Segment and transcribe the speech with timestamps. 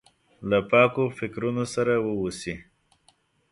[0.49, 2.55] له پاکو فکرونو سره واوسي.